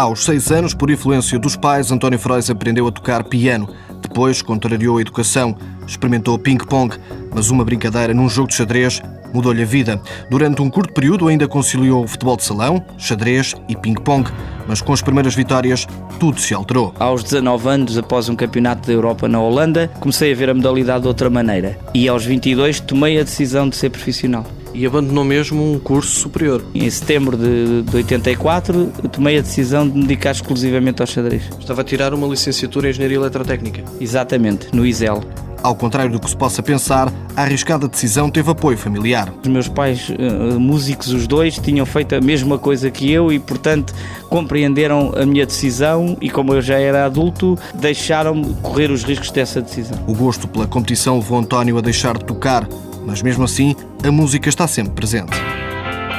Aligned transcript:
Aos 0.00 0.24
seis 0.24 0.50
anos, 0.50 0.72
por 0.72 0.90
influência 0.90 1.38
dos 1.38 1.56
pais, 1.56 1.92
António 1.92 2.18
Frois 2.18 2.48
aprendeu 2.48 2.88
a 2.88 2.90
tocar 2.90 3.22
piano. 3.22 3.68
Depois, 4.00 4.40
contrariou 4.40 4.96
a 4.96 5.02
educação, 5.02 5.54
experimentou 5.86 6.38
ping-pong, 6.38 6.96
mas 7.34 7.50
uma 7.50 7.66
brincadeira 7.66 8.14
num 8.14 8.26
jogo 8.26 8.48
de 8.48 8.54
xadrez 8.54 9.02
mudou-lhe 9.34 9.62
a 9.62 9.66
vida. 9.66 10.00
Durante 10.30 10.62
um 10.62 10.70
curto 10.70 10.94
período, 10.94 11.28
ainda 11.28 11.46
conciliou 11.46 12.08
futebol 12.08 12.34
de 12.34 12.44
salão, 12.44 12.82
xadrez 12.96 13.54
e 13.68 13.76
ping-pong, 13.76 14.30
mas 14.66 14.80
com 14.80 14.94
as 14.94 15.02
primeiras 15.02 15.34
vitórias, 15.34 15.86
tudo 16.18 16.40
se 16.40 16.54
alterou. 16.54 16.94
Aos 16.98 17.22
19 17.22 17.68
anos, 17.68 17.98
após 17.98 18.30
um 18.30 18.34
campeonato 18.34 18.86
da 18.86 18.94
Europa 18.94 19.28
na 19.28 19.38
Holanda, 19.38 19.90
comecei 20.00 20.32
a 20.32 20.34
ver 20.34 20.48
a 20.48 20.54
modalidade 20.54 21.02
de 21.02 21.08
outra 21.08 21.28
maneira. 21.28 21.78
E 21.92 22.08
aos 22.08 22.24
22, 22.24 22.80
tomei 22.80 23.20
a 23.20 23.22
decisão 23.22 23.68
de 23.68 23.76
ser 23.76 23.90
profissional 23.90 24.46
e 24.74 24.86
abandonou 24.86 25.24
mesmo 25.24 25.72
um 25.72 25.78
curso 25.78 26.20
superior. 26.20 26.62
Em 26.74 26.88
setembro 26.88 27.36
de, 27.36 27.82
de 27.82 27.96
84, 27.96 28.92
tomei 29.12 29.38
a 29.38 29.42
decisão 29.42 29.88
de 29.88 29.96
me 29.96 30.02
dedicar 30.02 30.32
exclusivamente 30.32 31.00
ao 31.00 31.06
xadrez. 31.06 31.42
Estava 31.58 31.80
a 31.82 31.84
tirar 31.84 32.14
uma 32.14 32.26
licenciatura 32.26 32.88
em 32.88 32.90
Engenharia 32.90 33.16
Eletrotécnica. 33.16 33.84
Exatamente, 34.00 34.68
no 34.74 34.86
ISEL. 34.86 35.22
Ao 35.62 35.74
contrário 35.74 36.10
do 36.10 36.18
que 36.18 36.30
se 36.30 36.36
possa 36.36 36.62
pensar, 36.62 37.12
a 37.36 37.42
arriscada 37.42 37.86
decisão 37.86 38.30
teve 38.30 38.50
apoio 38.50 38.78
familiar. 38.78 39.32
Os 39.42 39.48
meus 39.48 39.68
pais, 39.68 40.08
uh, 40.08 40.58
músicos 40.58 41.12
os 41.12 41.26
dois, 41.26 41.58
tinham 41.58 41.84
feito 41.84 42.14
a 42.14 42.20
mesma 42.20 42.58
coisa 42.58 42.90
que 42.90 43.10
eu 43.10 43.30
e, 43.30 43.38
portanto, 43.38 43.94
compreenderam 44.30 45.12
a 45.14 45.26
minha 45.26 45.44
decisão 45.44 46.16
e, 46.20 46.30
como 46.30 46.54
eu 46.54 46.62
já 46.62 46.78
era 46.78 47.04
adulto, 47.04 47.58
deixaram-me 47.74 48.54
correr 48.62 48.90
os 48.90 49.02
riscos 49.02 49.30
dessa 49.30 49.60
decisão. 49.60 49.98
O 50.06 50.14
gosto 50.14 50.48
pela 50.48 50.66
competição 50.66 51.16
levou 51.16 51.38
António 51.38 51.76
a 51.76 51.82
deixar 51.82 52.16
de 52.16 52.24
tocar, 52.24 52.66
mas 53.06 53.22
mesmo 53.22 53.44
assim, 53.44 53.74
a 54.02 54.10
música 54.10 54.48
está 54.48 54.66
sempre 54.66 54.92
presente. 54.92 55.32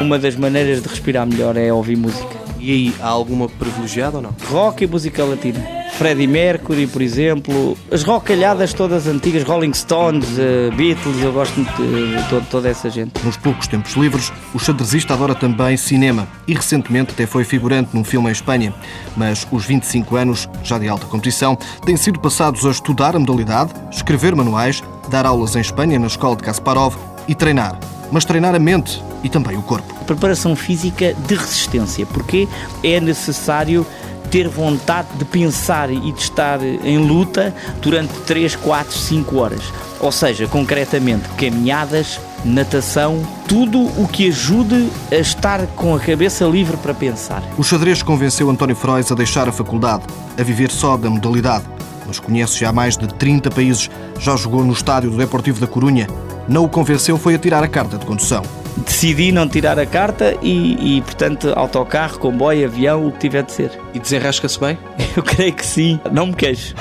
Uma 0.00 0.18
das 0.18 0.36
maneiras 0.36 0.82
de 0.82 0.88
respirar 0.88 1.26
melhor 1.26 1.56
é 1.56 1.72
ouvir 1.72 1.96
música. 1.96 2.40
E 2.58 2.70
aí, 2.70 2.94
há 3.00 3.08
alguma 3.08 3.48
privilegiada 3.48 4.18
ou 4.18 4.22
não? 4.22 4.34
Rock 4.50 4.84
e 4.84 4.86
música 4.86 5.24
latina. 5.24 5.80
Freddie 6.00 6.26
Mercury, 6.26 6.86
por 6.86 7.02
exemplo, 7.02 7.76
as 7.90 8.02
rockalhadas 8.02 8.72
todas 8.72 9.06
antigas, 9.06 9.42
Rolling 9.42 9.74
Stones, 9.74 10.26
uh, 10.38 10.74
Beatles, 10.74 11.22
eu 11.22 11.32
gosto 11.32 11.60
muito 11.60 11.76
de 11.76 12.28
toda, 12.28 12.46
toda 12.46 12.68
essa 12.68 12.88
gente. 12.88 13.22
Nos 13.24 13.36
poucos 13.36 13.66
tempos 13.66 13.94
livres, 13.94 14.32
o 14.54 14.58
xadrezista 14.58 15.14
adora 15.14 15.34
também 15.34 15.76
cinema 15.76 16.26
e 16.46 16.54
recentemente 16.54 17.12
até 17.12 17.26
foi 17.26 17.44
figurante 17.44 17.90
num 17.94 18.04
filme 18.04 18.28
em 18.28 18.32
Espanha. 18.32 18.74
Mas 19.16 19.46
os 19.50 19.64
25 19.66 20.16
anos, 20.16 20.48
já 20.62 20.78
de 20.78 20.88
alta 20.88 21.06
competição, 21.06 21.56
têm 21.84 21.96
sido 21.96 22.18
passados 22.18 22.64
a 22.64 22.70
estudar 22.70 23.14
a 23.14 23.18
modalidade, 23.18 23.72
escrever 23.90 24.34
manuais, 24.34 24.82
dar 25.10 25.26
aulas 25.26 25.56
em 25.56 25.60
Espanha 25.60 25.98
na 25.98 26.06
escola 26.06 26.36
de 26.36 26.42
Kasparov 26.42 26.96
e 27.28 27.34
treinar. 27.34 27.78
Mas 28.10 28.24
treinar 28.24 28.54
a 28.54 28.58
mente 28.58 29.02
e 29.22 29.28
também 29.28 29.56
o 29.56 29.62
corpo. 29.62 29.92
Preparação 30.06 30.56
física 30.56 31.14
de 31.14 31.34
resistência, 31.34 32.06
porque 32.06 32.48
é 32.82 33.00
necessário 33.00 33.86
ter 34.30 34.48
vontade 34.48 35.08
de 35.18 35.24
pensar 35.24 35.90
e 35.90 36.12
de 36.12 36.20
estar 36.20 36.62
em 36.62 36.98
luta 36.98 37.52
durante 37.82 38.12
3, 38.20 38.56
4, 38.56 38.96
5 38.96 39.36
horas. 39.36 39.62
Ou 39.98 40.12
seja, 40.12 40.46
concretamente, 40.46 41.28
caminhadas, 41.30 42.20
natação, 42.44 43.20
tudo 43.48 43.80
o 44.00 44.08
que 44.08 44.28
ajude 44.28 44.88
a 45.10 45.16
estar 45.16 45.66
com 45.68 45.94
a 45.94 46.00
cabeça 46.00 46.44
livre 46.44 46.76
para 46.76 46.94
pensar. 46.94 47.42
O 47.58 47.64
xadrez 47.64 48.02
convenceu 48.02 48.48
António 48.48 48.76
Frois 48.76 49.10
a 49.10 49.14
deixar 49.14 49.48
a 49.48 49.52
faculdade, 49.52 50.04
a 50.38 50.42
viver 50.42 50.70
só 50.70 50.96
da 50.96 51.10
modalidade. 51.10 51.64
Mas 52.10 52.18
conhece 52.18 52.58
já 52.58 52.72
mais 52.72 52.96
de 52.96 53.06
30 53.06 53.52
países, 53.52 53.88
já 54.18 54.34
jogou 54.34 54.64
no 54.64 54.72
estádio 54.72 55.12
do 55.12 55.16
Deportivo 55.16 55.60
da 55.60 55.66
Corunha. 55.68 56.08
Não 56.48 56.64
o 56.64 56.68
convenceu 56.68 57.16
foi 57.16 57.36
a 57.36 57.38
tirar 57.38 57.62
a 57.62 57.68
carta 57.68 57.96
de 57.96 58.04
condução 58.04 58.42
decidi 58.84 59.30
não 59.30 59.48
tirar 59.48 59.78
a 59.78 59.86
carta 59.86 60.36
e, 60.42 60.96
e, 60.96 61.02
portanto, 61.02 61.52
autocarro, 61.54 62.18
comboio, 62.18 62.66
avião, 62.66 63.06
o 63.06 63.12
que 63.12 63.18
tiver 63.18 63.42
de 63.42 63.52
ser. 63.52 63.78
E 63.94 63.98
desenrasca-se 63.98 64.58
bem? 64.58 64.78
Eu 65.16 65.22
creio 65.22 65.52
que 65.52 65.64
sim, 65.64 66.00
não 66.10 66.26
me 66.26 66.34
queixo. 66.34 66.74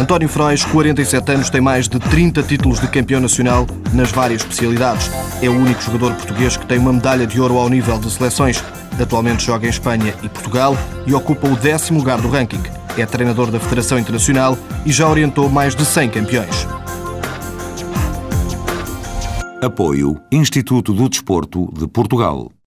António 0.00 0.28
Frois, 0.28 0.64
47 0.64 1.32
anos, 1.32 1.50
tem 1.50 1.60
mais 1.60 1.88
de 1.88 1.98
30 1.98 2.42
títulos 2.44 2.80
de 2.80 2.86
campeão 2.86 3.20
nacional 3.20 3.66
nas 3.92 4.12
várias 4.12 4.42
especialidades. 4.42 5.10
É 5.42 5.48
o 5.48 5.52
único 5.52 5.82
jogador 5.82 6.14
português 6.14 6.56
que 6.56 6.64
tem 6.66 6.78
uma 6.78 6.92
medalha 6.92 7.26
de 7.26 7.40
ouro 7.40 7.58
ao 7.58 7.68
nível 7.68 7.98
de 7.98 8.10
seleções. 8.10 8.62
Atualmente 9.00 9.44
joga 9.44 9.66
em 9.66 9.70
Espanha 9.70 10.14
e 10.22 10.28
Portugal 10.28 10.76
e 11.06 11.14
ocupa 11.14 11.48
o 11.48 11.56
décimo 11.56 11.98
lugar 11.98 12.20
do 12.20 12.28
ranking. 12.28 12.62
É 12.96 13.06
treinador 13.06 13.50
da 13.50 13.60
Federação 13.60 13.98
Internacional 13.98 14.56
e 14.84 14.92
já 14.92 15.08
orientou 15.08 15.48
mais 15.48 15.74
de 15.74 15.84
100 15.84 16.10
campeões. 16.10 16.66
Apoio 19.62 20.20
Instituto 20.30 20.92
do 20.92 21.08
Desporto 21.08 21.68
de 21.76 21.86
Portugal. 21.88 22.50